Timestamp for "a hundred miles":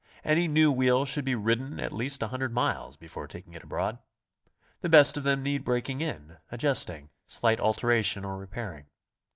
2.23-2.97